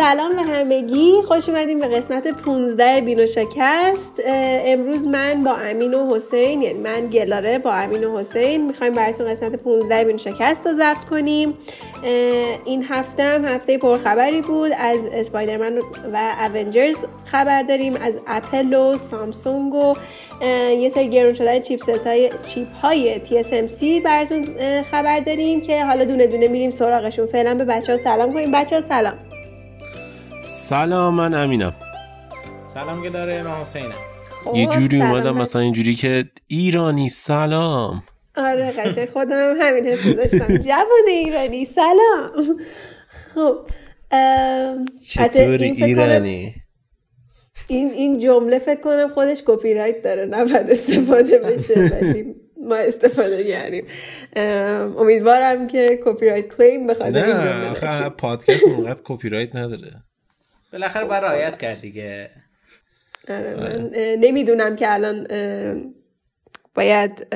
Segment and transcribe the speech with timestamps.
[0.00, 1.12] سلام به همگی.
[1.28, 4.22] خوش اومدیم به قسمت 15 بینو شکست.
[4.26, 9.28] امروز من با امین و حسین یعنی من گلاره با امین و حسین می‌خوایم براتون
[9.28, 11.54] قسمت 15 بینو شکست رو ضبط کنیم.
[12.64, 14.72] این هفته هم هفته پرخبری بود.
[14.78, 15.78] از اسپایدرمن
[16.12, 17.96] و اونجرز خبر داریم.
[18.02, 19.94] از اپل و سامسونگ و
[20.70, 24.48] یه سری گرون شدن چیپ های چیپ های TSMC براتون
[24.90, 27.26] خبر داریم که حالا دونه دونه میریم سراغشون.
[27.26, 28.52] فعلا به بچه ها سلام کنیم.
[28.52, 29.14] بچه ها سلام.
[30.40, 31.74] سلام من امینم.
[32.64, 33.92] سلام گلاره من حسینم.
[34.44, 38.02] خب، یه جوری اومدم مثلا اینجوری که ایرانی سلام.
[38.36, 40.56] آره قشنگ خودم هم همین حس داشتم.
[40.56, 42.30] جوان ایرانی سلام.
[43.34, 43.70] خب
[45.08, 46.54] چطور ایرانی؟
[47.68, 51.94] این این جمله فکر کنم خودش کپی رایت داره نباید استفاده بشه
[52.68, 53.86] ما استفاده کردیم.
[54.98, 60.02] امیدوارم که کپی رایت کلیم بخواد این جمله نه پادکست اونقدر کپی رایت نداره.
[60.72, 62.30] بالاخره باید رعایت کرد دیگه.
[63.28, 63.90] آره من
[64.20, 65.26] نمی‌دونم که الان
[66.74, 67.26] باید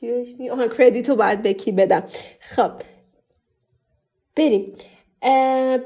[0.00, 2.04] چی آها کردیت رو باید به کی بدم.
[2.40, 2.72] خب
[4.36, 4.76] بریم.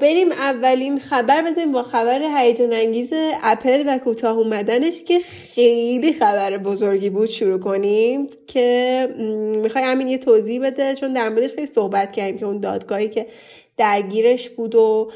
[0.01, 3.09] بریم اولین خبر بزنیم با خبر هیجان انگیز
[3.43, 9.07] اپل و کوتاه اومدنش که خیلی خبر بزرگی بود شروع کنیم که
[9.63, 13.27] می‌خوای همین یه توضیح بده؟ چون در موردش خیلی صحبت کردیم که اون دادگاهی که
[13.77, 15.11] درگیرش بود و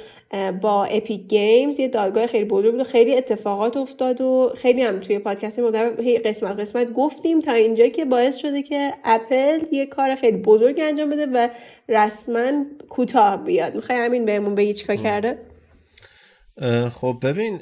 [0.62, 5.00] با اپیک گیمز یه دادگاه خیلی بزرگ بود و خیلی اتفاقات افتاد و خیلی هم
[5.00, 10.16] توی پادکست مدرب قسمت قسمت گفتیم تا اینجا که باعث شده که اپل یه کار
[10.16, 11.48] خیلی بزرگ انجام بده و
[11.90, 13.76] رسما کوتاه بیاد.
[13.76, 15.38] می‌خوای همین بهمون بگی چیکار کرده؟
[16.92, 17.59] خب ببین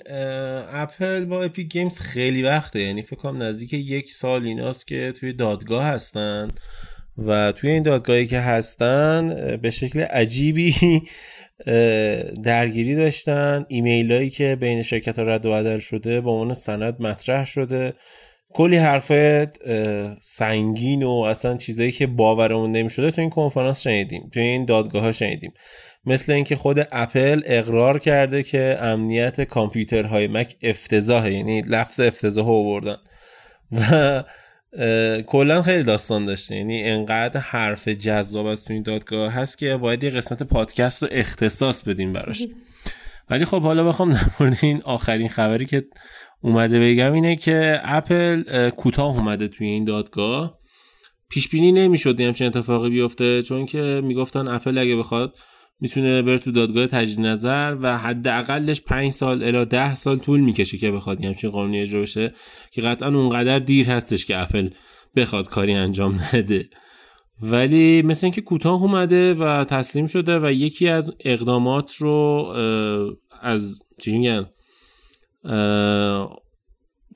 [0.74, 2.80] اپل با اپیک گیمز خیلی وقته.
[2.80, 6.52] یعنی فکر کنم نزدیک یک سال ایناست که توی دادگاه هستن
[7.28, 9.28] و توی این دادگاهی که هستن
[9.62, 10.76] به شکل عجیبی
[12.44, 13.66] درگیری داشتن.
[13.68, 17.94] ایمیل هایی که بین شرکت ها رد و بدل شده با عنوان سند مطرح شده.
[18.54, 19.12] کلی حرف
[20.22, 25.12] سنگین و اصلا چیزایی که باورمون نمی‌شده تو این کنفرانس شنیدیم تو این دادگاه ها
[25.12, 25.54] شنیدیم.
[26.06, 32.98] مثل اینکه خود اپل اقرار کرده که امنیت کامپیوترهای مک افتضاحه یعنی لفظ افتضاح آوردن.
[33.72, 34.24] و
[35.28, 36.56] کلا خیلی داستان داشته.
[36.56, 41.10] یعنی انقدر حرف جذاب از تو این دادگاه هست که باید یه قسمت پادکست رو
[41.12, 42.44] اختصاص بدیم براش.
[43.30, 45.86] ولی خب حالا بخوام در این آخرین خبری که
[46.42, 50.60] اومده بگم اینه که اپل کوتاه اومده توی این دادگاه.
[51.30, 55.38] پیش بینی نمی‌شد همچین اتفاقی بیفته چون که می‌گفتن اپل اگه بخواد
[55.82, 60.78] می‌تونه بره تو دادگاه تجدید نظر و حداقلش 5 سال الی 10 سال طول می‌کشه
[60.78, 62.34] که بخواد همچین قانونی اجرا بشه
[62.72, 64.70] که قطعا اونقدر دیر هستش که اپل
[65.16, 66.70] بخواد کاری انجام نده.
[67.42, 72.46] ولی مثل اینکه کوتاه اومده و تسلیم شده و یکی از اقدامات رو
[73.42, 74.46] از چی میگن؟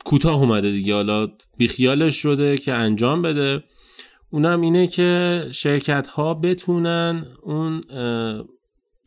[0.06, 0.94] کوتاه اومده دیگه.
[0.94, 3.63] حالا بیخیالش شده که انجام بده.
[4.34, 7.84] اونم اینه که شرکت ها بتونن اون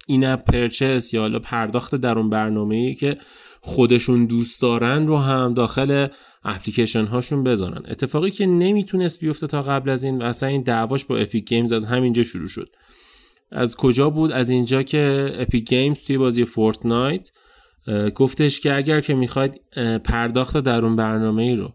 [0.07, 3.19] این پرچس یا حالا پرداخت در اون برنامه ای که
[3.61, 6.07] خودشون دوست دارن رو هم داخل
[6.45, 7.83] اپلیکیشن هاشون بذارن.
[7.89, 11.73] اتفاقی که نمی‌تونست بیفته تا قبل از این و اصلا این دعواش با اپیک گیمز
[11.73, 12.69] از همینجا شروع شد.
[13.53, 17.31] از کجا بود؟ از اینجا که اپیک گیمز توی بازی فورتنایت
[18.15, 19.61] گفتش که اگر که می‌خواید
[20.05, 21.73] پرداخت در اون برنامه ای رو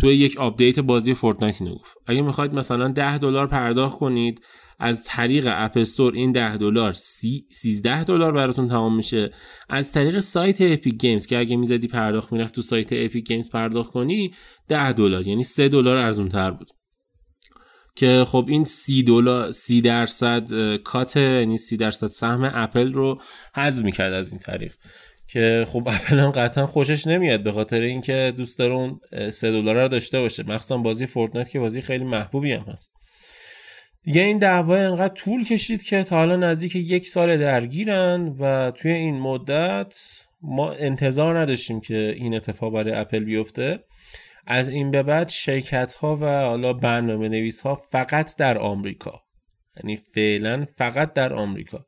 [0.00, 1.96] توی یک update بازی فورتنایت اینو گفت.
[2.06, 4.40] اگه می‌خواید مثلا 10 دلار پرداخت کنید
[4.78, 9.32] از طریق App Store این 10 دلار 13 دلار براتون تمام میشه.
[9.68, 13.90] از طریق سایت اپیک گیمز که اگه می‌زدی پرداخت می‌رفت تو سایت اپیک گیمز پرداخت
[13.92, 14.34] کنی
[14.68, 16.70] 10 دلار یعنی 3 دلار ارزون تر بود.
[17.94, 23.20] که خب این 30 دلار 30 درصد cut یعنی 30 درصد سهم اپل رو
[23.54, 24.74] حذف می‌کرد از این طریق.
[25.28, 29.00] که خب اپل قطعا خوشش نمیاد به خاطر اینکه دوست داره اون
[29.30, 30.42] 3 دلار رو داشته باشه.
[30.42, 32.92] مخصوصا بازی فورتنایت که بازی خیلی محبوبی هم هست.
[34.02, 38.92] دیگه این دعوا انقدر طول کشید که تا حالا نزدیک یک سال درگیرن و توی
[38.92, 39.94] این مدت
[40.42, 43.84] ما انتظار نداشتیم که این اتفاق برای اپل بیفته.
[44.46, 49.22] از این به بعد شرکت ها و حالا برنامه نویس ها فقط در آمریکا.
[49.76, 51.86] یعنی فعلا فقط در آمریکا.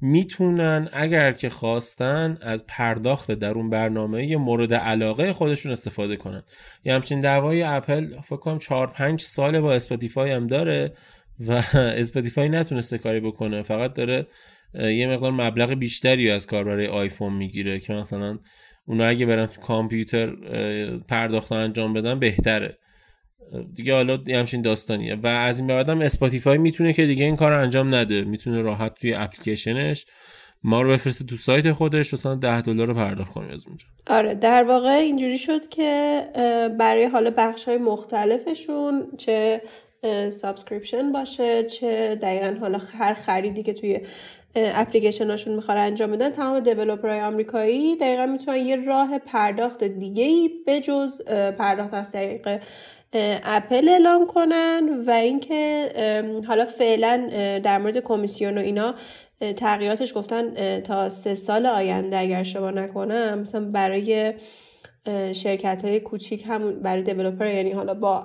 [0.00, 6.42] می‌تونن اگر که خواستن از پرداخت در اون برنامه مورد علاقه خودشون استفاده کنن.
[6.84, 10.92] یه همچین دعوای اپل فکر کنم 4 5 سال با اسپاتیفای هم داره
[11.40, 13.62] و اسپاتیفای نتونسته کاری بکنه.
[13.62, 14.26] فقط داره
[14.74, 18.38] یه مقدار مبلغ بیشتری از کار برای آیفون می‌گیره که مثلا
[18.86, 20.36] اونا اگه برن تو کامپیوتر
[21.08, 22.78] پرداخت انجام بدن بهتره.
[23.74, 25.14] دیگه حالا همچین داستانیه.
[25.14, 28.24] و از این بعدم اسپاتیفای می‌تونه که دیگه این کار رو انجام نده.
[28.24, 30.06] می‌تونه راحت توی اپلیکیشنش
[30.62, 33.86] ما رو بفرسته تو سایت خودش مثلا 10 دلار رو پرداخت کنیم از اونجا.
[34.06, 36.22] آره در واقع اینجوری شد که
[36.78, 39.62] برای حالا بخش های مختلفشون چه
[40.28, 44.00] subscription باشه چه دقیقا حالا هر خریدی که توی
[44.54, 46.62] اپلیکیشن هاشون می‌خواد انجام بدن تمام اپ
[47.04, 51.22] های آمریکایی دقیقا می‌تونن یه راه پرداخت دیگه ای به جز
[51.58, 52.60] پرداخت از طریق
[53.44, 55.92] اپل اعلام کنن و اینکه
[56.48, 58.94] حالا فعلا در مورد کمیسیون و اینا
[59.56, 64.34] تغییراتش گفتن تا سه سال آینده اگر شما نکنم مثلا برای
[65.32, 68.24] شرکت های کوچیک همون برای developer یعنی حالا با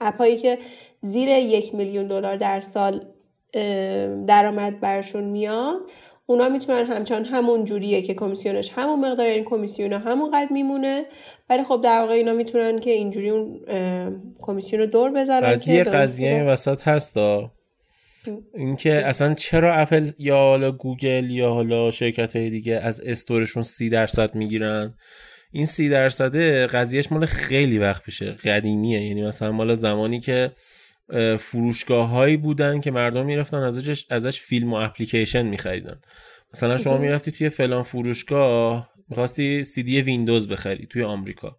[0.00, 0.58] app ایی که
[1.02, 3.06] زیر یک میلیون دلار در سال
[4.26, 5.80] درآمد براشون میاد
[6.30, 11.04] اونا می‌تونن همچنان همون جوریه که کمیسیونش همون مقدار یعنی کمیسیون همون قد میمونه.
[11.50, 13.60] ولی خب در واقع اینا می‌تونن که اینجوری اون
[14.40, 17.52] کمیسیون رو دور بزنن که یه قضیه وسط هستا
[18.54, 23.88] اینکه اصلا چرا اپل یا حالا گوگل یا حالا شرکت های دیگه از استورشون سی
[23.88, 24.92] درصد می‌گیرن؟
[25.52, 29.00] این سی درصده قضیهش مال خیلی وقت پیشه قدیمیه.
[29.00, 30.50] یعنی مثلا مال زمانی که
[31.38, 36.00] فروشگاه هایی بودن که مردم می‌رفتن ازش ازش فیلم و اپلیکیشن میخریدن.
[36.54, 41.58] مثلا شما می‌رفتی توی فلان فروشگاه می‌خواستی سی دی ویندوز بخری توی آمریکا.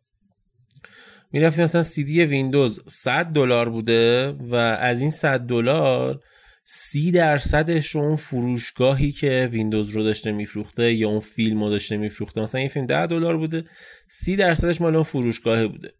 [1.31, 6.19] می‌رفتی مثلا سی دی ویندوز 100 دلار بوده و از این 100 دلار
[6.63, 11.97] سی درصدش رو اون فروشگاهی که ویندوز رو داشته میفروخته یا اون فیلم رو داشته
[11.97, 12.41] میفروخته.
[12.41, 13.63] مثلا این فیلم 10 دلار بوده
[14.07, 15.93] سی درصدش مال اون فروشگاهه بوده.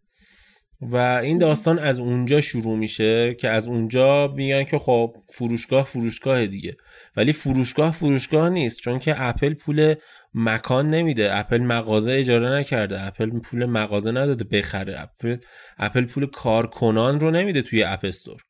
[0.82, 6.46] و این داستان از اونجا شروع میشه که از اونجا میگن که خب فروشگاه فروشگاه
[6.46, 6.76] دیگه.
[7.16, 9.94] ولی فروشگاه فروشگاه نیست چون که اپل پول
[10.34, 11.38] مکان نمیده.
[11.38, 13.06] اپل مغازه اجاره نکرده.
[13.06, 15.00] اپل پول مغازه نداده بخره.
[15.00, 15.36] اپل
[15.78, 18.42] اپل پول کارکنان رو نمیده توی App Store.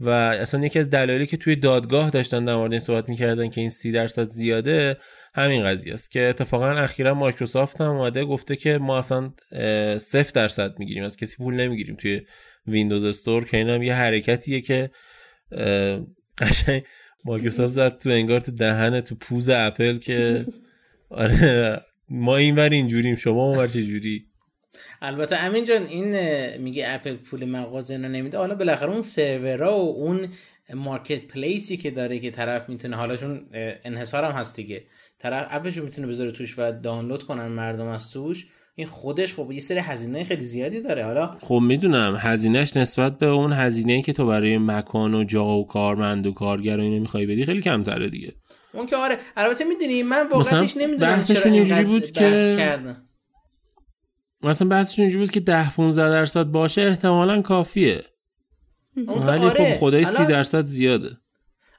[0.00, 3.60] و اصلا یکی از دلایلی که توی دادگاه داشتن در مورد این صحبت می‌کردن که
[3.60, 4.96] این سی درصد زیاده
[5.34, 9.32] همین قضیه است که اتفاقا اخیرا مایکروسافت هم اومده گفته که ما اصلا
[9.98, 12.20] صفر درصد می‌گیریم از کسی پول نمی‌گیریم توی
[12.66, 14.90] Windows Store که اینم یه حرکتیه که
[16.38, 16.82] قشنگ
[17.24, 20.46] مایکروسافت زد تو انگار تو دهن تو پوز اپل که
[21.10, 24.26] آره ما اینور اینجوریم شما اونور چه جوری
[25.02, 26.16] البته امین جان این
[26.56, 28.38] میگه اپل پول مغازه رو نمیده.
[28.38, 30.28] حالا بالاخره اون سرورا و اون
[30.74, 33.46] مارکت پلیسی که داره که طرف می‌تونه حالاشون
[33.84, 34.84] انحصار هم هست دیگه.
[35.18, 38.46] طرف اپشو می‌تونه بذاره توش و دانلود کنن مردم از توش.
[38.76, 41.04] این خودش خب یه سری هزینه خیلی زیادی داره.
[41.04, 45.66] حالا خب می‌دونم هزینهش نسبت به اون هزینه که تو برای مکان و جا و
[45.66, 48.32] کارمند و کارگر و اینو می‌خوای بدی خیلی کمتره دیگه.
[48.72, 53.03] اون که آره البته می‌دونی من واقعتش نمی‌دونم چرا اینقدر بود که کردن.
[54.44, 58.04] مثلا بحثش اینجوری بود که 10 15 درصد باشه احتمالا کافیه.
[58.96, 59.76] ولی خب آره.
[59.80, 61.16] خدایی 30 درصد زیاده.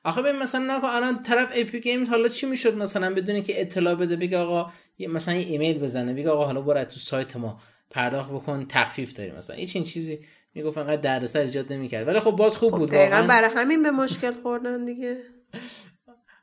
[0.03, 3.95] آخه ببین مثلا نکن الان طرف اپیک گیمز حالا چی می‌شد مثلا بدونی که اطلاع
[3.95, 4.71] بده؟ بگه آقا
[5.09, 7.59] مثلا یه ایمیل بزنه بگه آقا حالا برو تو سایت ما
[7.89, 9.55] پرداخت بکن تخفیف داریم مثلا.
[9.55, 10.19] هیچ این چیزی
[10.53, 12.07] می‌گفت انقدر دردسر ایجاد نمی‌کرد.
[12.07, 13.27] ولی خب باز خوب خب بود واقعا.
[13.27, 15.17] برای همین به مشکل خوردن دیگه.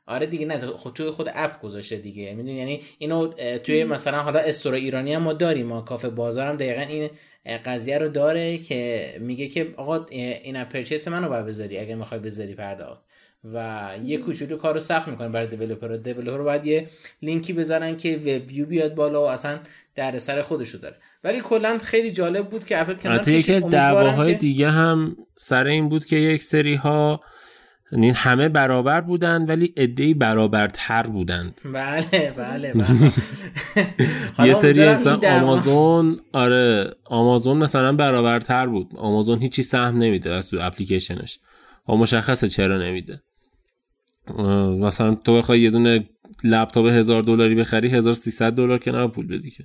[0.07, 2.33] آره دیگه نه خود توی خود app گذاشته دیگه.
[2.33, 3.27] می‌دونی؟ یعنی اینو
[3.57, 7.09] توی مثلا حالا store ایرانی هم ما داریم ما کافه بازار هم دقیقا این
[7.65, 12.19] قضیه رو داره که میگه که آقا این اپ پرچیس منو باید بذاری اگه می‌خوای
[12.19, 13.01] بذاری پرداخت
[13.53, 16.87] و یه کوچولو کارو سخت می‌کنه برای دیولپر دیولپر باید یه
[17.21, 19.59] لینکی بذارن که وب ویو بیاد بالا و اصلا
[19.95, 20.95] در سر خودشو داره.
[21.23, 25.89] ولی کلا خیلی جالب بود که اپل کنار یکی از دعواهای دیگه هم سر این
[25.89, 27.21] بود که یک سری ها
[27.93, 31.61] یعنی همه برابر بودند ولی ادهی برابرتر بودند.
[31.73, 32.73] بله بله,
[34.37, 34.47] بله.
[34.47, 34.83] یه سری
[35.27, 38.87] آمازون آره آمازون مثلا برابرتر بود.
[38.95, 41.39] آمازون هیچی سهم نمیده از تو اپلیکیشنش.
[41.89, 43.21] و مشخصه چرا نمیده.
[44.79, 46.09] مثلا تو بخوای یه دونه
[46.43, 49.63] لپتاپ هزار دلاری بخری 1300 دلار که نه پول بدی که.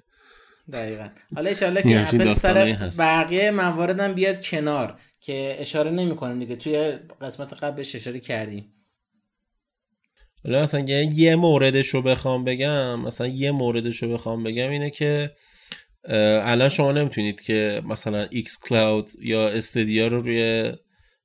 [0.72, 1.08] دقیقا.
[1.34, 6.56] حالا اشاره که اپل سر بقیه مواردم بیاد کنار که اشاره نمی‌کنیم دیگه.
[6.56, 8.72] توی قسمت قبلش اشاره کردیم.
[10.44, 10.80] حالا مثلا
[11.14, 15.30] یه موردش رو بخوام بگم مثلا یه موردش رو بخوام بگم اینه که
[16.04, 20.72] الان شما نمی‌تونید که مثلا xCloud یا Stadia رو روی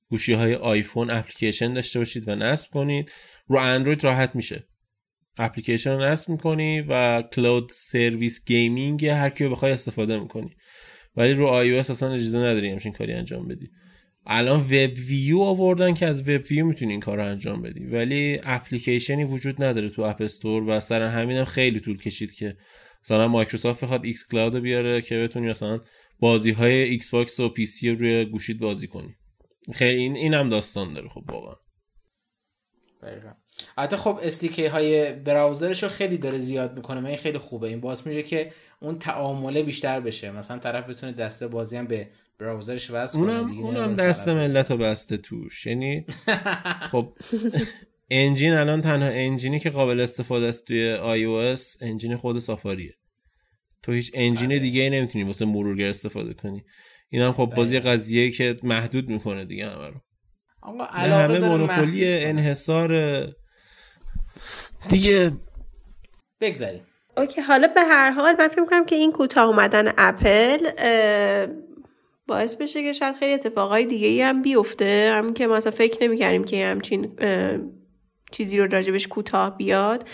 [0.10, 3.12] گوشی های آیفون اپلیکیشن داشته باشید و نصب کنید.
[3.48, 4.64] رو اندروید راحت میشه.
[5.38, 10.56] اپلیکیشن رو نصب می‌کنی و cloud service gaming هر کیو بخوای استفاده می‌کنی.
[11.16, 13.70] ولی رو آی‌او‌اس اصلا اجازه نداری همچین کاری انجام بدی.
[14.26, 17.86] الان web view آوردن که از web view می‌تونی این کار رو انجام بدی.
[17.86, 22.58] ولی اپلیکیشنی وجود نداره تو App Store و سر همینم خیلی طول کشید که
[23.06, 25.80] مثلا مایکروسافت بخواد xCloud بیاره که بتونی مثلا
[26.20, 29.16] بازی های Xbox و پی سی روی گوشیت بازی کنی.
[29.74, 31.56] خیلی این اینم داستان داره خب واقعا.
[33.04, 33.30] دقیقا.
[33.78, 37.02] البته خب استفاده های browser ش رو خیلی داره زیاد می‌کنه.
[37.02, 37.68] من این خیلی خوبه.
[37.68, 40.32] این باعث میشه که اون تعامله بیشتر بشه.
[40.32, 42.08] مثلا طرف بتونه دسته بازی هم به
[42.40, 43.32] browser ش وصل کنه.
[43.32, 45.66] اونم, اونم دست ملت رو بسته توش.
[45.66, 46.06] یعنی
[46.92, 47.14] خب
[48.10, 50.90] engine الان تنها engine ی که قابل استفاده است توی
[51.26, 52.94] iOS engine خود سافاریه.
[53.82, 54.60] تو هیچ engine بله.
[54.60, 56.64] دیگه ای نمی‌تونی واسه مرورگر استفاده کنی.
[57.10, 60.02] این هم خب باز یه قضیه که محدود می‌کنه دیگه همه رو.
[60.66, 62.92] آقا علاقه همه monopoly انحصار
[64.90, 65.32] دیگه
[66.42, 66.82] بگذاریم.
[67.18, 70.58] اوکی حالا به هر حال من فکر کنم که این کوتاه اومدن اپل
[72.28, 75.12] باعث بشه که شاید خیلی اتفاقای دیگه ای هم بیفته.
[75.14, 77.12] همین که مثلا فکر نمی‌کردیم که همچین
[78.32, 80.08] چیزی رو راجبش کوتاه بیاد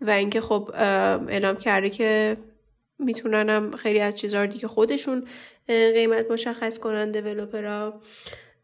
[0.00, 0.70] و اینکه خب
[1.28, 2.36] اعلام کرده که
[2.98, 5.28] می‌تونن هم خیلی از چیزها دیگه خودشون
[5.68, 8.00] قیمت مشخص کنن دیولوپرا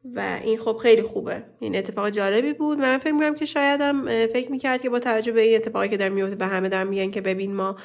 [0.05, 1.43] و این خب خیلی خوبه.
[1.61, 5.33] این اتفاق جالبی بود من فکر می‌کنم که شاید هم فکر می‌کرد که با توجه
[5.33, 7.77] به این اتفاقی که در میفته به همه دارن میگن که ببین ما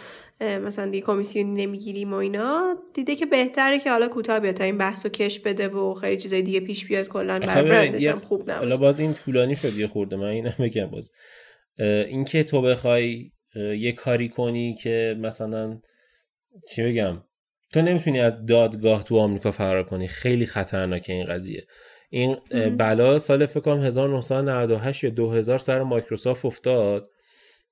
[0.41, 4.77] مثلا دیگه کمیسیونی نمی‌گیریم و اینا دیده که بهتره که حالا کوتاه بیاد تا این
[4.77, 8.41] بحث رو کش بده و خیلی چیزای دیگه پیش بیاد کلا بر برندش هم خوب
[8.41, 11.11] نبود حالا باز این طولانی شد یه خورده من اینم بگم باز.
[11.79, 15.79] اینکه تو بخوای یه کاری کنی که مثلا
[16.69, 17.23] چی بگم؟
[17.73, 20.07] تو نمی‌تونی از دادگاه تو آمریکا فرار کنی.
[20.07, 21.65] خیلی خطرناکه این قضیه.
[22.09, 22.37] این
[22.77, 27.09] بلا سال فکر کنم 1998 یا 2000 سر مایکروسافت افتاد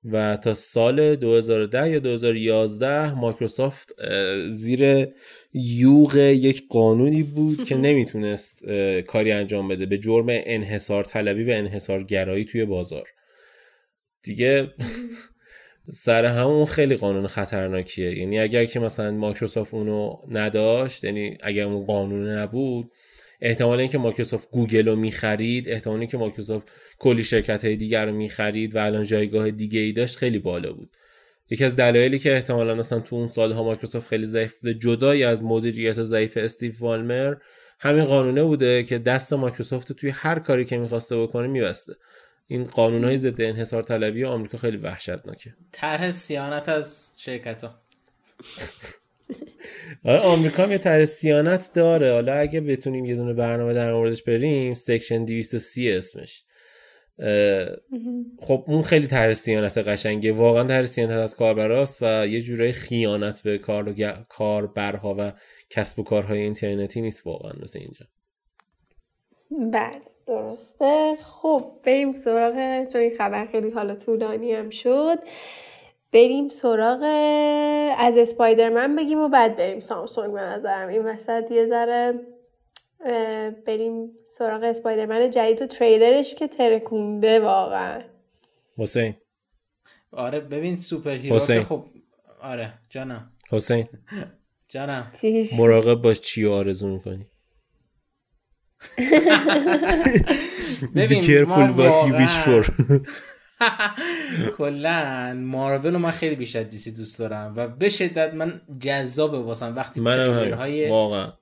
[0.04, 3.92] و تا سال 2010 یا 2011 مایکروسافت
[4.48, 5.06] زیر
[5.54, 8.64] یوغ یک قانونی بود که نمی‌تونست
[9.06, 9.86] کاری انجام بده.
[9.86, 13.08] به جرم انحصار طلبی و انحصار گرایی توی بازار.
[14.22, 14.68] دیگه
[15.92, 18.18] سر همون خیلی قانون خطرناکیه.
[18.18, 22.90] یعنی اگر که مثلا مایکروسافت اونو نداشت یعنی اگر اون قانون نبود
[23.40, 28.76] احتمال اینکه مایکروسافت گوگل رو می‌خرید احتمال اینکه مایکروسافت کلی شرکت های دیگر رو می‌خرید
[28.76, 30.96] و الان جایگاه دیگه ای داشت خیلی بالا بود.
[31.50, 36.02] یکی از دلایلی که احتمالا مثلا تو اون سالها مایکروسافت خیلی ضعیف جدایی از مدیریت
[36.02, 37.34] ضعیف استیو بالمر
[37.80, 41.94] همین قانونه بوده که دست مایکروسافت توی هر کاری که می‌خواسته بکنه میبسته.
[42.46, 45.54] این قانون های ضد انحصار طلبی آمریکا خیلی وحشتناکه.
[45.72, 47.74] طرح صیانت از شرکت ها
[50.04, 52.12] آره آمریکا یه طرح صیانت داره.
[52.12, 56.42] حالا اگه بتونیم یه دونه برنامه در موردش بریم section 230 اسمش.
[58.40, 60.32] خب اون خیلی طرح سیانت قشنگه.
[60.32, 65.32] واقعا طرح سیانت از کاربراست و یه جورای خیانت به کار و کاربرها و
[65.70, 68.06] کسب و کارهای اینترنتی نیست واقعا مثل اینجا.
[69.72, 71.14] بله درسته.
[71.22, 73.46] خب بریم سراغ چون این خبر.
[73.46, 75.18] خیلی حالا طولانی هم شد.
[76.12, 77.02] بریم سراغ
[77.98, 80.88] از اسپایدرمن بگیم و بعد بریم سامسونگ به نظرم.
[80.88, 82.20] این وسط یه ذره
[83.66, 88.02] بریم سراغ اسپایدرمن جدید و تریلرش که ترکونده واقعا.
[88.78, 89.14] حسین.
[90.12, 91.84] آره ببین superhero خب
[92.42, 93.30] آره جانم.
[93.50, 93.86] حسین.
[94.68, 95.12] جانم.
[95.58, 97.26] مراقب باش چی آرزو می‌کنی.
[100.96, 102.26] ببین ما واقعا
[104.58, 109.76] کلا مارول رو من خیلی بیشتر دیسی دوست دارم و به شدت من جذاب واسم
[109.76, 110.00] وقتی
[110.50, 110.90] های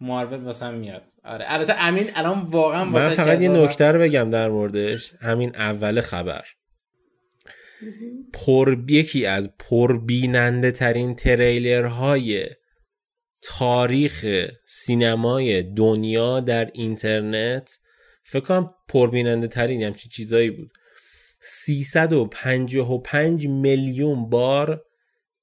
[0.01, 1.03] مارول واسم میاد.
[1.25, 5.57] آره البته امین الان واقعا واسه من فقط یه نکته رو بگم در موردش همین
[5.57, 6.45] اول خبر.
[8.33, 12.47] پر یکی از پربیننده ترین تریلر های
[13.43, 14.27] تاریخ
[14.67, 17.79] سینمای دنیا در اینترنت
[18.23, 20.71] فکر کنم پربیننده ترین همچین چیزایی بود.
[21.47, 24.85] 355 میلیون بار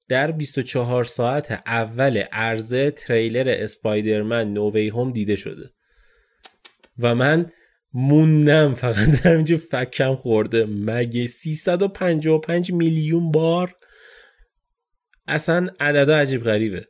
[0.08, 5.70] در 24 ساعت اول عرضه تریلر اسپایدرمن نووی هوم دیده شده.
[6.98, 7.50] و من
[7.92, 10.66] موندم فقط در اینجا فکم خورده.
[10.66, 13.76] مگه 355 میلیون بار
[15.26, 16.88] اصلا عددا عجیب غریبه.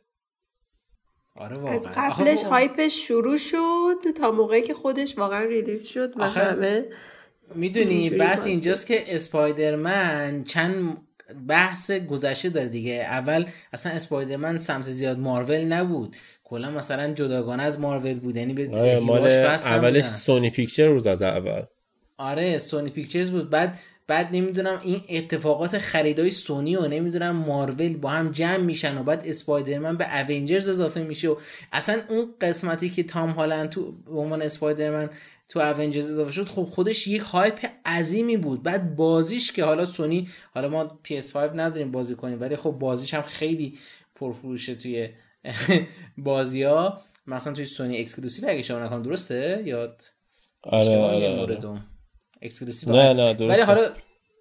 [1.35, 6.13] آره از قبلش هایپش شروع شد تا موقعی که خودش واقعا ریلیز شد.
[6.17, 6.85] و همه
[7.55, 10.97] می‌دونی بحث اینجاست که اسپایدرمن چند
[11.47, 12.93] بحث گذشته داره دیگه.
[12.93, 16.15] اول اصلا اسپایدرمن زیاد سمت مارول نبود.
[16.43, 18.37] کلا مثلا جداگانه از مارول بود.
[18.37, 21.61] یعنی به آره اولش سونی پیکچرز بود از اول.
[22.17, 23.49] آره سونی پیکچرز بود.
[23.49, 29.03] بعد بعد نمی‌دونم این اتفاقات خریدای سونی و نمی‌دونم مارول با هم جمع میشن و
[29.03, 31.35] بعد اسپایدرمن به اونجرز اضافه میشه و
[31.71, 35.09] اصلا اون قسمتی که تام هالند تو به عنوان اسپایدرمن
[35.47, 38.63] تو اونجرز اضافه شد خب خودش یک hype عظیمی بود.
[38.63, 43.21] بعد بازیش که حالا سونی حالا ما PS5 نداریم بازی کنیم ولی خب بازیش هم
[43.21, 43.77] خیلی
[44.15, 45.09] پرفروشه توی
[46.17, 50.01] بازی ها مثلا توی سونی exclusive اگه اشتباه نکنم درسته؟ یاد؟
[50.63, 51.83] آره, آره, آره.
[52.43, 53.45] exclusive نه نه درسته.
[53.45, 53.81] ولی حالا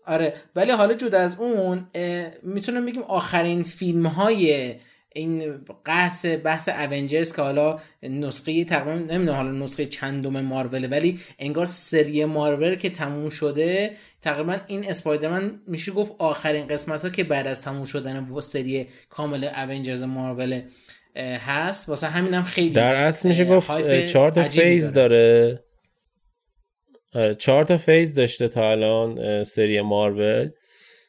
[0.06, 1.87] آره ولی حالا جدا از اون
[2.42, 4.75] می‌تونم بگیم آخرین فیلم های
[5.14, 12.25] این بحث اونجرز که حالا نسخه تقریبا نمی‌دونم حالا نسخه چندم مارول ولی انگار سری
[12.25, 13.90] مارول که تموم شده
[14.21, 19.49] تقریبا این اسپایدرمن میشه گفت آخرین قسمت ها که بعد از تموم شدن سری کامل
[19.68, 20.61] اونجرز مارول
[21.16, 21.88] هست.
[21.88, 25.64] واسه همین هم خیلی در اصل میشه گفت چهار تا phase داره.
[27.38, 30.50] چهار تا phase داشته تا الان سری مارول.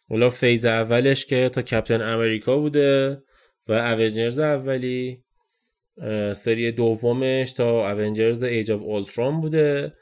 [0.09, 3.21] اولا phase اولش که تا Captain America بوده
[3.67, 5.23] و اونجرز اولی.
[6.35, 9.93] سری دومش تا Avengers Age of Ultron بوده.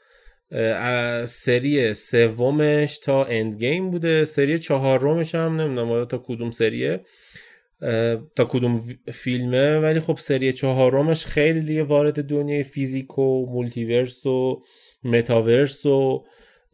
[1.26, 4.24] سری سومش تا Endgame بوده.
[4.24, 7.00] سری چهارمش هم نمی‌دونم تا کدوم سریه.
[8.36, 8.82] تا کدوم
[9.12, 9.78] فیلمه.
[9.78, 14.62] ولی خب سری چهارمش خیلی دیگه وارد دنیای فیزیک و multiverse و
[15.04, 16.24] متاورس و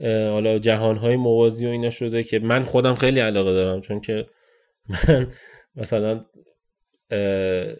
[0.00, 4.26] حالا جهانهای موازی و اینا شده که من خودم خیلی علاقه دارم چون که
[4.88, 5.28] من
[5.76, 6.20] مثلا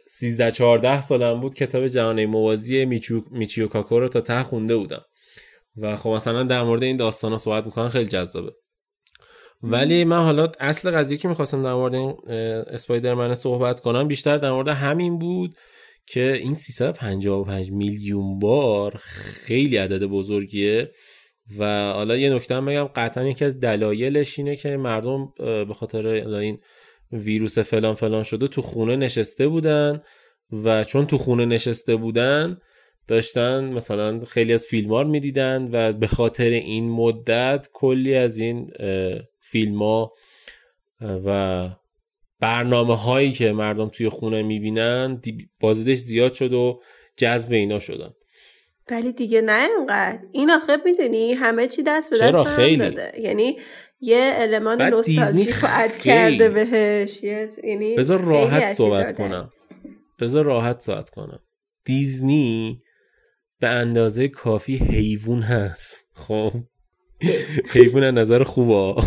[0.09, 5.03] 13 14 سالم بود کتاب جهان موازی میچیو, میچیو کاکو رو تا ته خونده بودم.
[5.77, 8.53] و خب مثلا در مورد این داستان ها صحبت می‌کنن خیلی جذابه.
[9.63, 12.17] ولی من حالا اصل قضیه که می‌خواستم در مورد این
[12.67, 15.57] اسپایدرمن صحبت کنم بیشتر در مورد همین بود
[16.09, 18.97] که این 355 میلیون بار
[19.45, 20.91] خیلی عدد بزرگیه.
[21.59, 26.07] و حالا یه نکته هم بگم قطعا یکی از دلایلش اینه که مردم به خاطر
[26.07, 26.59] این
[27.13, 30.03] ویروس فلان فلان شده تو خونه نشسته بودن
[30.65, 32.59] و چون تو خونه نشسته بودن
[33.07, 38.71] داشتن مثلا خیلی از فیلم ها می‌دیدن و به خاطر این مدت کلی از این
[39.41, 40.13] فیلم ها
[41.01, 41.69] و
[42.41, 45.21] برنامه هایی که مردم توی خونه می‌بینن
[45.61, 46.81] بازدیدش زیاد شد و
[47.17, 48.11] جذب اینا شدن.
[48.91, 50.19] ولی دیگه نه اینقدر.
[50.33, 53.13] این آخه می‌دونی همه چی دست به دست خیلی؟ داده.
[53.21, 53.59] یعنی
[54.01, 57.23] یه المان نوستالژیک رو اد کرده بهش.
[57.65, 59.51] یعنی بذار راحت صحبت کنم.
[60.21, 61.41] بذار راحت صحبت کنم.
[61.85, 62.83] دیزنی
[63.61, 66.11] به اندازه کافی حیوان هست.
[66.15, 66.51] خب؟
[67.73, 69.03] حیوان نظر خوبه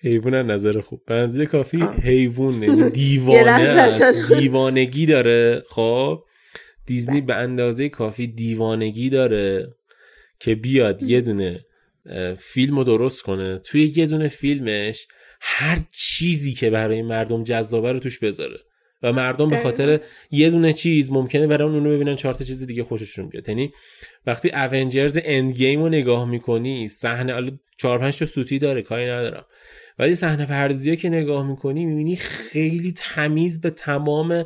[0.00, 1.02] حیوان نظر خوب.
[1.08, 2.62] اندازه کافی؟ حیوان.
[2.62, 3.84] یعنی دیوانه
[4.38, 5.62] دیوانگی داره.
[5.68, 6.24] خب؟
[6.86, 9.70] دیزنی به اندازه کافی دیوانگی داره
[10.40, 11.64] که بیاد یه دونه
[12.38, 13.58] فیلم رو درست کنه.
[13.58, 15.06] توی یه دونه فیلمش
[15.40, 18.58] هر چیزی که برای مردم جذابه رو توش بذاره.
[19.02, 22.84] و مردم به خاطر یه دونه چیز ممکنه برای اونو ببینن چهار تا چیز دیگه
[22.84, 23.48] خوششون بیاد.
[23.48, 23.72] یعنی
[24.26, 29.44] وقتی اونجرز اند گیم رو نگاه می‌کنی صحنه چهار پنج تا سوتی داره کاری ندارم.
[29.98, 34.44] ولی صحنه فرضیه که نگاه می‌کنی می‌بینی خیلی تمیز به تمام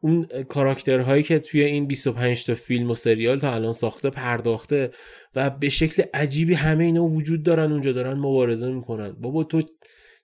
[0.00, 4.90] اون کاراکترهایی که توی این 25 تا فیلم و سریال تا الان ساخته پرداخته
[5.34, 9.12] و به شکل عجیبی همه اینا وجود دارن اونجا دارن مبارزه می‌کنن.
[9.12, 9.62] بابا تو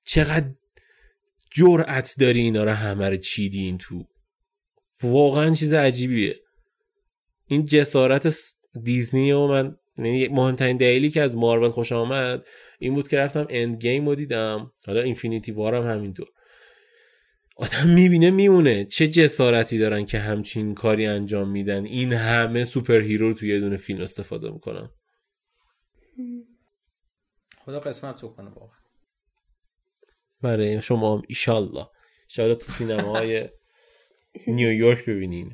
[0.05, 0.47] چقدر
[1.55, 4.05] جرأت داری اینا رو همه رو چیدی این تو.
[5.03, 6.37] واقعا چیز عجیبیه.
[7.47, 8.37] این جسارت
[8.83, 12.47] دیزنی و من یعنی مهمترین دلیلی که از مارول خوشم آمد
[12.79, 14.73] این بود که رفتم Endgame رو دیدم.
[14.87, 16.27] حالا Infinity War م همینطور.
[17.57, 18.85] آدم می‌بینه میمونه.
[18.85, 21.85] چه جسارتی دارن که همچین کاری انجام میدن.
[21.85, 24.91] این همه superhero رو توی یه دونه فیلم استفاده می‌کنن.
[27.65, 28.51] خدا قسمت رو کنه
[30.45, 31.87] برای شما هم ایشالله.
[32.29, 33.49] ایشالله تو سینماهای
[34.47, 35.53] نیویورک ببینین.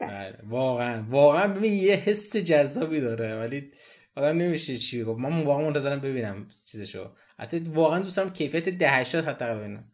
[0.00, 0.38] بله.
[0.48, 1.04] واقعا.
[1.10, 3.70] واقعا ببین یه حس جذابی داره ولی
[4.16, 7.10] آدم نمیشه چی گفت من واقعا منتظرم ببینم چیزشو.
[7.38, 9.92] حتی واقعا دوستم کیفیت ده 80 حتی ببینم.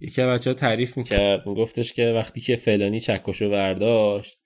[0.00, 1.46] یکی بچه ها تعریف می‌کرد.
[1.46, 4.38] میگفتش که وقتی که فلانی چکشو برداشت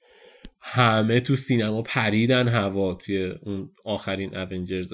[0.64, 4.92] همه تو سینما پریدن هوا توی اون آخرین اونجرز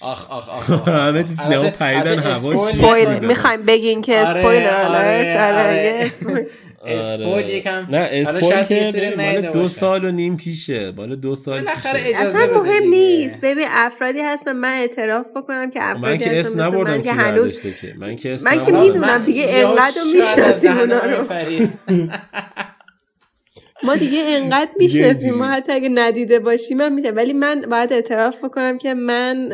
[0.00, 6.06] آخ آخ آخ, همه تو سینما پریدن هوا spoil می‌خوایم بگین که spoil آره آره
[6.86, 7.48] spoil.
[7.48, 10.92] یکم نه spoil که دو سال و نیم پیشه.
[10.92, 13.36] بالا دو سال بالاخره اجازه اصلا مهم نیست.
[13.40, 14.52] ببین افرادی هستن.
[14.52, 17.60] من اعتراف بکنم که افرادی من که اسم نبردم که هنوز
[17.98, 21.26] من که اسم من که می‌دونم دیگه انقدر می‌شناسیم اونا رو.
[23.84, 28.44] ما دیگه انقدر می‌شناسیم ما حتی اگه ندیده باشیم من میشه ولی من باید اعتراف
[28.44, 29.50] بکنم که من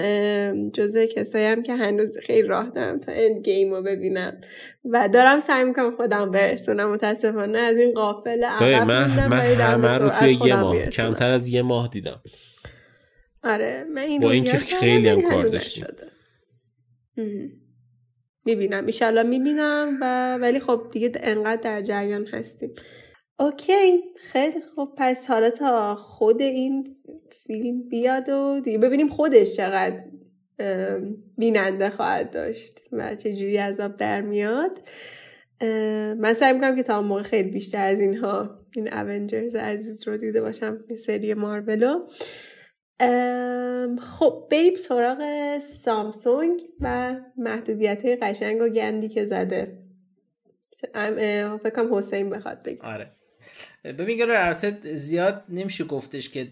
[0.74, 4.40] جزء کسایی هم که هنوز خیلی راه دارم تا اند گیم رو ببینم.
[4.84, 6.90] و دارم سعی می‌کنم خودم برسونم.
[6.92, 11.62] متاسفانه از این قافل عقب من, من همه رو توی یه ماه کمتر از یه
[11.62, 12.22] ماه دیدم.
[13.44, 15.86] آره من این با اینکه خیلی هم کار داشتیم.
[18.44, 18.86] می‌بینم.
[18.86, 22.70] ایشالله می‌بینم و ولی خب دیگه انقدر در جریان هستیم.
[23.40, 24.94] اوکی خیلی خوب.
[24.96, 26.96] پس حالا تا خود این
[27.46, 30.04] فیلم بیاد و دیگه ببینیم خودش چقدر
[31.38, 34.78] بیننده خواهد داشت و چجوری عذاب در میاد.
[36.18, 40.40] من سعی می‌کنم که تا موقع خیلی بیشتر از اینها این اونجرز عزیز رو دیده
[40.40, 42.08] باشم این سری مارولو.
[43.98, 49.78] خب بریم سراغ سامسونگ و محدودیت های قشنگ و گندی که زده.
[51.62, 52.78] فکرم حسین بخواد بگه.
[52.82, 53.10] آره.
[53.84, 54.52] ببین گره
[54.96, 56.48] زیاد نمیشه گفتش که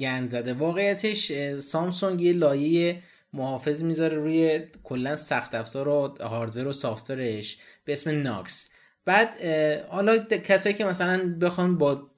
[0.00, 0.52] گند زده.
[0.52, 7.92] واقعیتش سامسونگ یه لایه محافظ می‌ذاره روی کلا سخت افزار و هاردور و سافتورش به
[7.92, 8.68] اسم ناکس.
[9.04, 9.44] بعد
[9.88, 12.10] حالا کسایی که مثلا بخوان با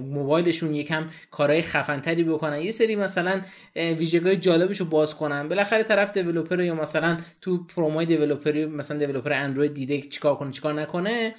[0.00, 3.40] موبایلشون یکم کارهای خفنتری بکنن یه سری مثلا
[3.76, 5.48] ویژگاه جالبش رو باز کنن.
[5.48, 10.74] بالاخره طرف دیولپر یا مثلا تو پرومای دیولپری مثلا دیولپر اندروید دیده چیکار کنه چیکار
[10.74, 11.34] نکنه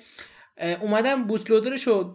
[0.82, 2.14] اومدن بوت لودرش رو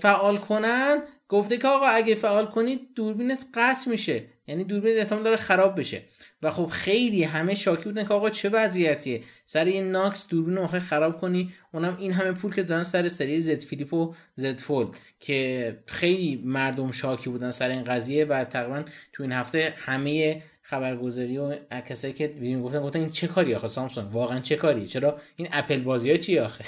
[0.00, 1.02] فعال کنن.
[1.28, 4.24] گفته که آقا اگه فعال کنید دوربینت قطع میشه.
[4.46, 6.02] یعنی دوربین احتمال داره خراب بشه.
[6.42, 9.20] و خب خیلی همه شاکی بودن که آقا چه وضعیتیه.
[9.46, 11.52] سر یه ناکس دوربین رو خراب کنی.
[11.72, 14.88] اونم این همه پول که دادن سر سری زد فیلیپ و زد فولد.
[15.20, 21.38] که خیلی مردم شاکی بودن سر این قضیه و تقریبا تو این هفته همه خبرگزاری
[21.38, 25.20] و کسایی که بیرون گفتن گفتن این چه کاری آخه سامسونگ؟ واقعا چه کاری چرا؟
[25.36, 26.64] این اپل بازی ها چی آخه؟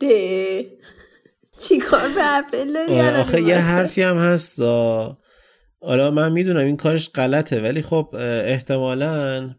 [0.00, 0.66] ده.
[1.58, 2.76] چی کار به اپل
[3.20, 4.60] آخه یه حرفی هم هست
[5.80, 9.50] حالا من می‌دونم این کارش غلطه ولی خب احتمالا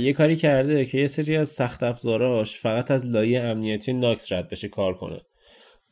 [0.00, 4.48] یه کاری کرده که یه سری از سخت افزاراش فقط از لایه امنیتی ناکس رد
[4.48, 5.20] بشه کار کنه.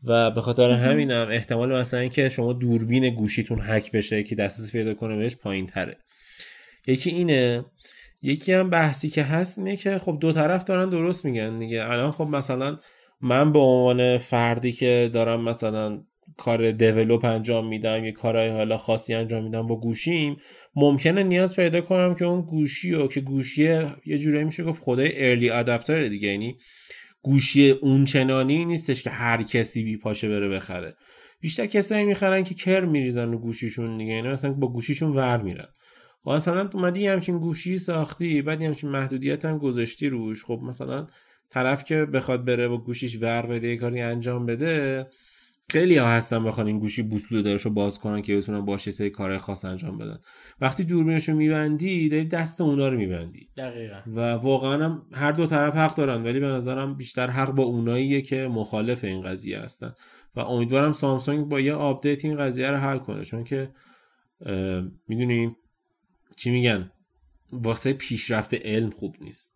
[0.04, 4.94] و به خاطر همینم احتمال مثلا اینکه شما دوربین گوشیتون هک بشه که دسترسی پیدا
[4.94, 5.96] کنه بهش پایین تره
[6.86, 7.64] یکی اینه
[8.22, 11.84] یکی هم بحثی که هست اینه که خب دو طرف دارن درست میگن دیگه.
[11.84, 12.78] الان خب مثلا
[13.24, 16.02] من به عنوان فردی که دارم مثلا
[16.36, 20.36] کار دیولوپ انجام میدم یه کارهای حالا خاصی انجام میدم با گوشیم
[20.76, 23.62] ممکنه نیاز پیدا کنم که اون گوشی رو که گوشی
[24.06, 26.56] یه جوری میشه گفت خدای ارلی ادپتر دیگه یعنی
[27.22, 30.94] گوشی اونچنانی نیستش که هر کسی بی پاشه بره بخره.
[31.40, 35.68] بیشتر کسایی می‌خرن که کر میریزن رو گوشیشون دیگه یعنی مثلا با گوشیشون ور میرن.
[36.26, 41.06] و مثلا اومدی همچین گوشی ساختی بعد همچین محدودیت هم گذاشتی روش خب مثلا
[41.54, 45.06] طرف که بخواد بره با گوشیش ور بره کاری انجام بده
[45.70, 49.10] خیلی ها هستن بخوان این گوشی bootloader رو باز کنن که بتونن باهاش یه سری
[49.10, 50.18] کار خاص انجام بدن.
[50.60, 53.48] وقتی دوربینش رو میبندی داری دست اونا رو میبندی.
[53.56, 54.00] دقیقا.
[54.06, 58.22] و واقعا هم هر دو طرف حق دارن ولی به نظرم بیشتر حق با اوناییه
[58.22, 59.94] که مخالف این قضیه هستن.
[60.36, 63.24] و امیدوارم سامسونگ با یه آپدیت این قضیه رو حل کنه.
[63.24, 63.70] چون که
[65.08, 65.56] می‌دونیم
[66.36, 66.90] چی میگن؟
[67.52, 69.53] واسه پیشرفت علم خوب نیست.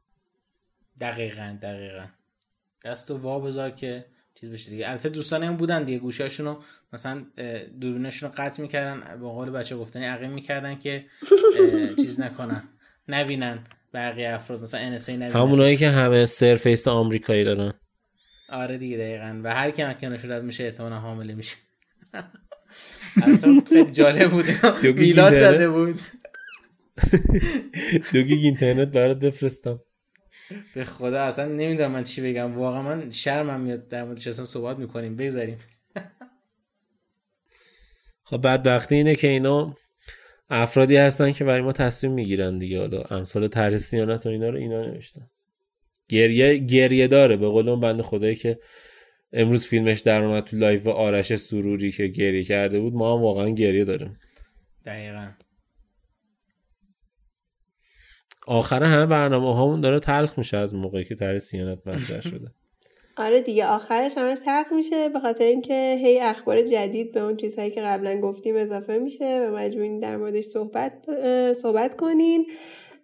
[1.00, 2.06] دقیقا دقیقا.
[2.84, 4.88] دست وا بذار که چیز بشه دیگه.
[4.88, 5.98] البته دوستان هم بودن دیگه.
[5.98, 7.26] گوشاشون رو مثلا
[7.80, 11.06] دوربینشون رو قطع می‌کردن به قول بچه گفتنی عقیم می‌کردن که
[11.96, 12.62] چیز نکنن.
[13.08, 14.62] نبینن بقیه افراد.
[14.62, 15.32] مثلا NSA نبینن.
[15.32, 17.74] همونایی که همه سرفیس آمریکایی دارن.
[18.48, 19.40] آره دیگه دقیقا.
[19.44, 21.56] و هر کی مکنش رد میشه احتمالا حامله میشه.
[23.68, 24.44] خیلی جالب بود.
[24.84, 25.98] میلاد زده بود.
[28.12, 29.80] دو گیگ اینترنت برات بفرستم.
[30.74, 32.58] به خدا اصلا نمی‌دونم من چی بگم.
[32.58, 35.16] واقعا من شرمم میاد در موردش اصلا صحبت می‌کنیم.
[35.16, 35.58] بگذاریم.
[38.28, 39.76] خب بعد وقتی اینه که اینا
[40.50, 42.78] افرادی هستن که برای ما تصمیم می‌گیرن دیگه.
[42.78, 45.30] حالا امثال طرح سیانت و اینا رو اینا نوشتن.
[46.08, 47.36] گریه گریه داره.
[47.36, 48.58] به قول اون بنده خدایی که
[49.32, 53.48] امروز فیلمش در اومد تو live آرش سروری که گریه کرده بود ما هم واقعا
[53.48, 54.18] گریه داریم.
[54.84, 55.30] دقیقا.
[58.48, 62.48] آخر همه برنامه هامون داره تلخ میشه از موقعی که طرح صیانت مطرح شده.
[63.16, 67.70] آره دیگه آخرش همش تلخ میشه به خاطر اینکه هی اخبار جدید به اون چیزهایی
[67.70, 70.92] که قبلا گفتیم اضافه میشه و مجبورین در موردش صحبت
[71.52, 72.46] صحبت کنین.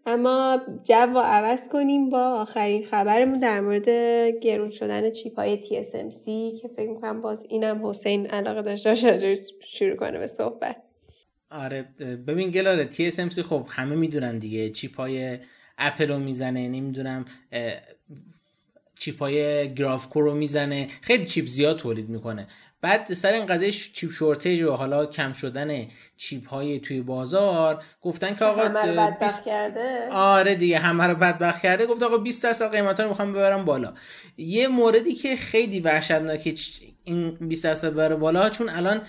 [0.07, 3.89] اما جو رو عوض کنیم با آخرین خبرمون در مورد
[4.41, 6.25] گرون شدن chip های TSMC
[6.61, 10.94] که فکر می‌کنم باز اینم حسین علاقه داشته شروع کنه به صحبت.
[11.55, 11.83] آره
[12.27, 15.38] ببین گلاره TSMC خب همه می‌دونن دیگه chip های
[15.79, 17.25] اپل رو می‌زنه نمی‌دونم
[19.05, 20.88] chip های گراف رو می‌زنه.
[21.01, 22.47] خیلی chip زیاد تولید می‌کنه.
[22.81, 25.87] بعد سر این قضیه chip shortage و حالا کم شدن
[26.17, 31.87] chip های توی بازار گفتن که آقا همه کرده؟ آره دیگه همه رو بدبخت کرده.
[31.87, 33.93] گفت آقا 20 درصد قیمتا رو می‌خوام ببرم بالا.
[34.37, 36.55] یه موردی که خیلی وحشتناکه
[37.05, 39.01] این 20 درصد بره بالا چون الان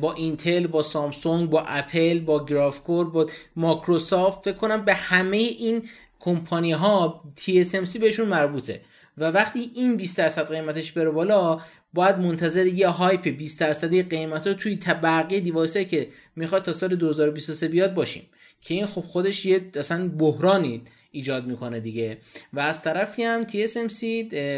[0.00, 5.82] با اینتل با سامسونگ با اپل با گرافکور با ماکروسافت فکر کنم به همه این
[6.20, 8.80] کمپانی ها TSMC بهشون مربوطه.
[9.18, 11.58] و وقتی این 20 درصد قیمتش بره بالا
[11.94, 16.96] باید منتظر یه hype 20 درصدی قیمت رو توی بقیه device که می‌خواد تا سال
[16.96, 18.22] 2023 بیاد باشیم.
[18.60, 22.18] که این خب خودش یه اصلا بحرانی ایجاد می‌کنه دیگه.
[22.52, 24.04] و از طرفی هم TSMC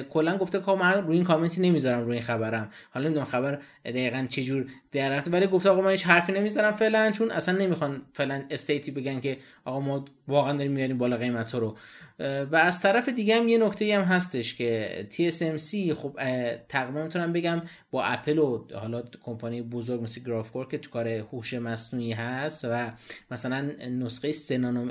[0.09, 2.71] کلا گفته که من روی این کامنتی نمی‌ذارم روی این خبرم.
[2.91, 7.11] حالا نمی‌دونم خبر دقیقا چه جور در ولی گفته آقا من هیچ حرفی نمی‌ذارم فعلا
[7.11, 11.77] چون اصلا نمی‌خوان فعلا استیتی بگن که آقا ما واقعا داریم میاریم بالا قیمت رو.
[12.51, 16.19] و از طرف دیگه هم یه نکته هم هستش که TSMC خب
[16.69, 21.55] تقریبا می‌تونم بگم با اپل و حالا کمپانی بزرگ مثل گرافکور که تو کار هوش
[21.55, 22.93] مصنوعی هست و
[23.31, 24.91] مثلا نسخه سنانوم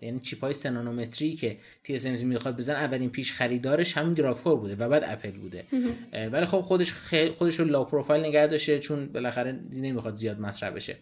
[0.00, 1.56] یعنی چیپ های نانومتری که
[1.88, 5.64] TSMC می‌خواد بزن اولین پیش خریدارش همین گرافکور بوده و بعد اپل بوده.
[6.32, 6.92] ولی خب خودش
[7.38, 10.96] خودش رو لا پروفایل نگه داشته چون بالاخره نمی‌خواد زیاد مطرح بشه.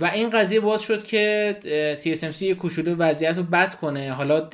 [0.00, 1.56] و این قضیه باز شد که
[2.02, 4.12] TSMC کوچولو وضعیت رو بد کنه.
[4.12, 4.50] حالا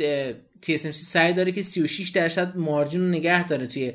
[0.66, 3.92] TSMC سعی داره که 36 درصد مارجین رو نگه داره توی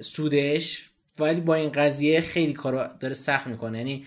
[0.00, 0.88] سودش.
[1.18, 3.78] ولی با این قضیه خیلی کارو داره سخت می‌کنه.
[3.78, 4.04] یعنی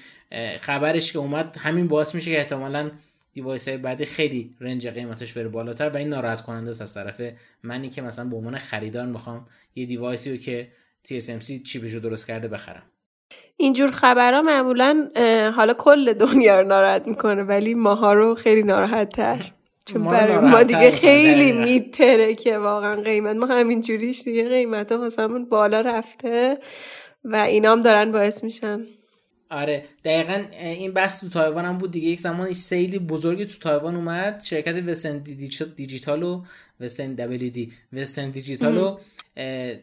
[0.60, 2.92] خبرش که اومد همین باعث میشه که احتمالاً
[3.36, 7.22] دیوایس های بعدی خیلی رنج قیمتش بره بالاتر و این ناراحت کننده است از طرف
[7.64, 10.68] منی که مثلا به عنوان خریدار می‌خوام یه دیوایسی رو که
[11.08, 12.84] TSMC چیپش رو درست کرده بخرم.
[13.58, 15.10] اینجور خبرها معمولا
[15.56, 19.52] حالا کل دنیا رو ناراحت می‌کنه ولی ماها رو خیلی ناراحت تر
[19.86, 25.28] چون برای ما دیگه خیلی بدتره که واقعا قیمت ما همین جوریش دیگه قیمت ها
[25.28, 26.58] بالا رفته
[27.24, 28.86] و اینام دارن باعث میشن.
[29.50, 29.86] آره.
[30.04, 32.08] دقیقا این بحث تو تایوان هم بود دیگه.
[32.08, 34.42] یک زمان سیلی بزرگی تو تایوان اومد.
[34.42, 35.18] شرکت Western
[35.76, 36.44] Digital و
[36.80, 37.72] Western WD.
[37.94, 38.98] Western Digital و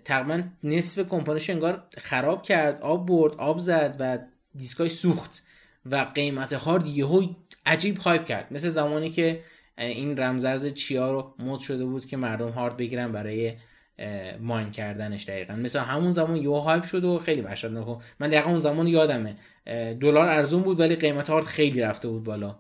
[0.05, 2.81] تقریبا نصف کمپانیش انگار خراب کرد.
[2.81, 4.19] آب برد آب زد و
[4.55, 5.43] دیسکای سوخت
[5.87, 7.27] و قیمت هارد یهو
[7.67, 8.53] عجیب هایپ کرد.
[8.53, 9.41] مثل زمانی که
[9.79, 13.53] این رمزرز چیا رو مد شده بود که مردم هارد بگیرن برای
[14.41, 15.55] ماین کردنش دقیقا.
[15.55, 19.37] مثل همون زمان یو هایپ شد و خیلی وحشتناک من دقیقا اون زمان یادمه.
[20.01, 22.59] دلار ارزون بود ولی قیمت هارد خیلی رفته بود بالا.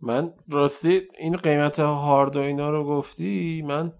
[0.00, 3.92] من راستی این قیمت هارد و اینا رو گفتی من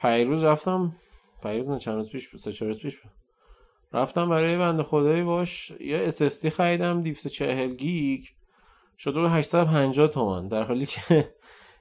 [0.00, 0.96] پیروز رفتم
[1.42, 3.12] پیروز نه چند روز پیش بود سه روز پیش بود.
[3.92, 8.24] رفتم برای بنده خدایی باش یه SSD خریدم 240 گیگ
[8.98, 11.34] شده به 850 تومن در حالی که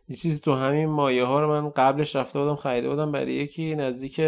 [0.10, 3.76] یه چیزی تو همین مایه ها رو من قبلش رفته بودم خریده بودم برای یکی
[3.76, 4.22] نزدیک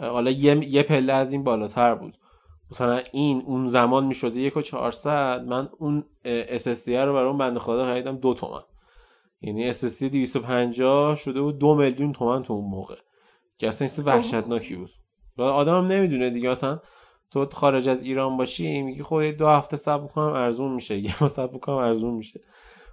[0.00, 2.18] حالا یه, یه پله از این بالاتر بود.
[2.70, 6.04] مثلا این اون زمان می‌شده یک و چهارصد من اون
[6.56, 8.62] SSD رو برای اون بنده خدا خریدم دو تومن.
[9.40, 12.96] یعنی SSD 250 شده بود دو میلیون تومن تو اون موقع.
[13.58, 14.90] که اصلا چیز وحشتناکی بود.
[15.36, 16.80] و آدم هم نمی‌دونه دیگه اصلا
[17.30, 20.98] تو خارج از ایران باشی میگی خب دو هفته صبر کنم ارزون میشه.
[21.06, 22.40] یه ماه صبر کنم ارزون میشه.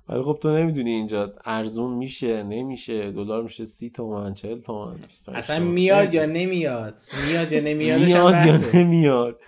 [0.09, 4.95] ولی خب تو نمی‌دونی اینجا ارزون میشه نمیشه دلار میشه سی تومن چهل تومن
[5.33, 8.09] اصلا میاد یا نمیاد؟ میاد یا نمیاد میاد
[8.47, 9.39] یا نمیاد.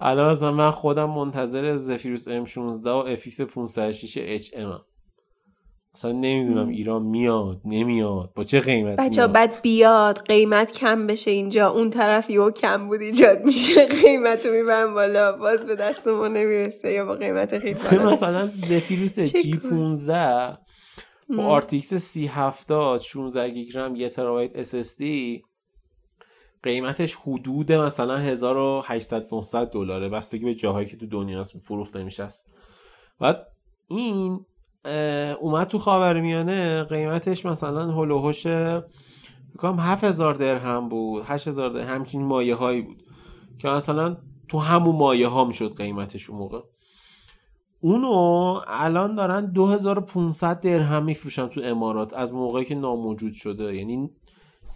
[0.00, 4.80] الان مثلا من خودم منتظر Zephyrus M16 و FX506HM.
[5.94, 8.32] اصلا نمی‌دونم ایران میاد نمیاد.
[8.34, 11.70] با چه قیمت بچه بعد بیاد قیمت کم بشه اینجا.
[11.70, 13.86] اون طرف یهو کمبود ایجاد میشه.
[14.04, 15.32] قیمت رو می‌برن بالا.
[15.32, 18.10] باز به دست ما نمی‌رسه یا با قیمت خیلی بالا.
[18.10, 20.58] مثلا Zephyrus G15
[21.36, 25.02] با RTX سی هفتاد 16 گیگ رم یه ترابایت SSD
[26.62, 30.08] قیمتش حدود مثلا 1800 900 دلاره.
[30.08, 32.28] بستگی به جاهایی که تو دنیا هست فروخته میشه.
[33.20, 33.46] بعد
[33.88, 34.40] این
[35.40, 38.46] اومد تو خاورمیانه قیمتش مثلا هلوهوش
[39.54, 43.02] بکنم 7000 درهم بود 8000 درهم همچین مایه هایی بود
[43.58, 44.16] که مثلا
[44.48, 46.60] تو همون مایه ها می‌شد قیمتش اون موقع.
[47.80, 53.74] اونو الان دارن 2500 درهم میفروشن تو امارات از موقعی که ناموجود شده.
[53.74, 54.10] یعنی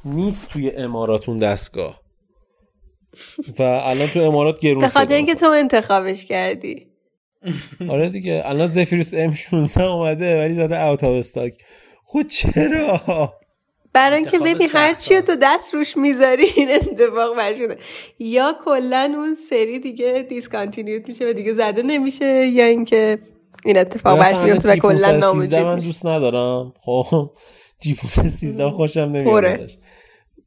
[0.04, 2.00] نیست توی امارات اون دستگاه.
[3.58, 6.88] و الان تو امارات گرون به خاطر اینکه تو انتخابش کردی.
[7.88, 11.54] آره دیگه الان Zephyrus M16 اومده ولی زده out of stock
[12.05, 13.35] خود چرا؟
[13.92, 17.77] برای اینکه ببین هر چی تو دست روش می‌ذاری این اتفاق برشونه
[18.18, 23.18] یا کلا اون سری دیگه discontinued میشه و دیگه زده نمیشه یا اینکه
[23.64, 26.72] این اتفاق براش میفته و کلا ناموجود من دوست ندارم.
[26.81, 27.31] خب
[27.80, 29.70] Zephyrus 13 خوشم نمیاد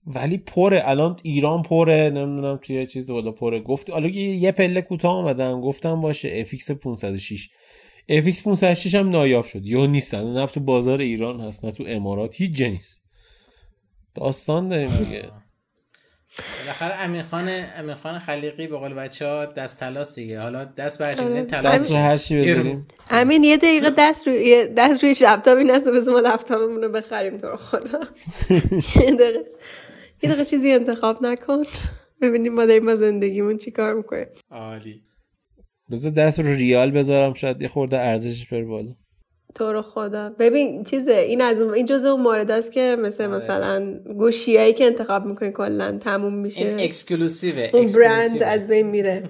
[0.08, 3.60] ولی پره الان ایران پره نمی‌دونم توی چیز بالا پره.
[3.60, 7.50] گفت حالا یه پله کوتاه آمدن گفتم باشه افیکس 506
[8.10, 9.66] افیکس 506 هم نایاب شد.
[9.66, 10.34] یا نیستن.
[10.34, 13.00] نه تو بازار ایران هست نه تو امارات هیچ جنیس
[14.16, 15.30] داستان داریم دیگه.
[16.60, 20.40] بالاخره امین خان امین خان خلیقی به قول بچه ها دست تلاس دیگه.
[20.40, 21.44] حالا دست برچه آره.
[21.44, 25.72] تلاس دست رو هر چی بذاریم امین یه دقیقه دست روی دست روی لپتاپ این
[25.72, 28.00] است بزن ما لپتاپمون رو بخریم تو خدا.
[29.06, 29.46] یه دقیقه.
[30.24, 31.64] یه دقیقه چیزی انتخاب نکن.
[32.22, 34.28] ببینیم ما داریم ما زندگیمون چی کار می‌کنیم.
[34.52, 35.04] عالی.
[35.92, 38.92] بذار دست رو ریال بذارم شاید یه خورده ارزشش بره بالا.
[39.56, 40.30] تو رو خدا.
[40.40, 44.86] ببین چیزه این از اون این جزء اون مورد است که مثل مثلا گوشیایی که
[44.86, 48.44] انتخاب می‌کنی کلا تموم این میشه اکسکلوسیوه اون برند.
[48.44, 49.30] از بین میره.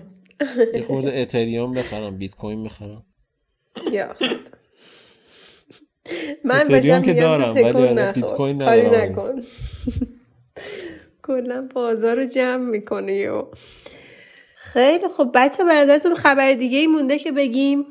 [0.74, 3.06] یه خورده اتریوم بخرم بیت کوین بخرم.
[3.92, 4.28] یا خدا.
[6.44, 8.38] من که میگم دارم، تو تکون بیت نخور.
[8.38, 9.12] کوین کاری ندارم.
[9.12, 9.44] نکن.
[11.24, 13.46] کلا بازار رو جمع می‌کنی و
[14.56, 15.32] خیلی خب.
[15.34, 17.86] بچه به نظرتون خبر دیگه ای مونده که بگیم؟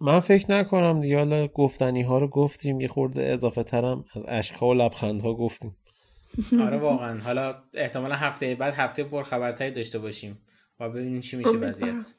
[0.00, 1.18] من فکر نکنم دیگه.
[1.18, 2.80] حالا گفتنی ها رو گفتیم.
[2.80, 5.76] یه خورده اضافه ترم از اشک ها و لبخند ها گفتیم.
[6.66, 7.20] آره واقعا.
[7.20, 10.38] حالا احتمالا هفته بعد هفته پر خبرتری داشته باشیم.
[10.80, 11.50] و ببینیم چی میشه.
[11.50, 12.14] وضعیت.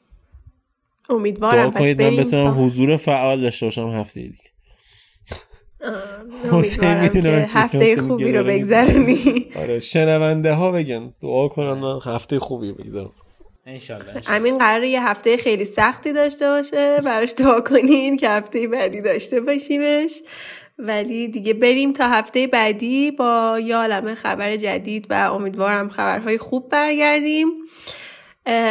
[1.10, 1.72] امیدوارم.
[1.72, 4.43] پس بریم بتونم تا حضور فعال داشته باشم هفته دیگه.
[6.52, 7.20] حسین چی
[7.56, 9.46] هفته خوبی رو بگذرونی.
[9.62, 13.12] آره شنونده ها بگن دعا کنن من هفته خوبی رو بگذارم.
[13.66, 14.22] انشالله.
[14.28, 19.42] امین قراره یه هفته خیلی سختی داشته باشه براش دعا کنین که هفته بعدی داشته
[19.42, 20.22] باشیمش.
[20.80, 26.70] ولی دیگه بریم تا هفته بعدی با یه عالمه خبر جدید و امیدوارم خبرهای خوب
[26.70, 27.48] برگردیم.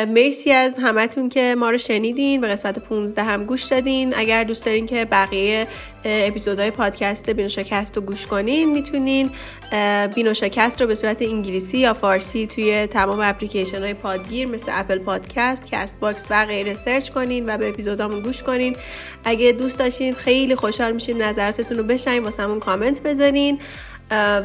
[0.08, 2.40] مرسی از همتون که ما رو شنیدین.
[2.40, 4.14] به قسمت 15 هم گوش دادین.
[4.16, 5.66] اگر دوست دارین که بقیه
[6.04, 9.30] اپیزودهای پادکست بینوشاکست رو گوش کنین می‌تونین
[9.72, 14.98] اه، بینوشاکست رو به صورت انگلیسی یا فارسی توی تمام اپلیکیشن های پادگیر مثل اپل
[14.98, 18.76] پادکست، کست باکس و غیره search کنین و به اپیزودامون گوش کنین.
[19.24, 23.58] اگه دوست داشتین خیلی خوشحال میشیم نظراتتون رو بشنیم واسمون کامنت بذارین.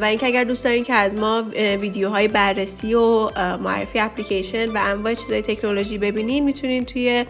[0.01, 1.43] و اینکه اگر دوست دارین که از ما
[1.81, 7.25] ویدیوهای بررسی و معرفی اپلیکیشن و انواع چیزهای تکنولوژی ببینین می‌تونین توی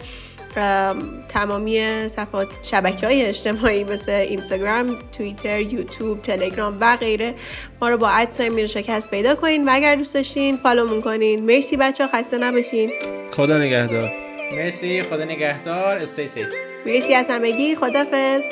[0.56, 7.34] ام، تمامی صفحات شبکه های اجتماعی مثل اینستاگرام، توییتر، یوتیوب، تلگرام و غیره
[7.80, 9.68] ما رو با ادساین میره شکست پیدا کنین.
[9.68, 11.44] و اگر دوست داشتین فالومون کنین.
[11.46, 12.90] مرسی بچه ها خسته نباشین.
[13.36, 14.12] خدا نگهدار.
[14.56, 16.00] مرسی خدا نگهدار.
[16.00, 16.86] استay safe.
[16.86, 17.74] مرسی از همگی.
[17.74, 18.42] خدافظ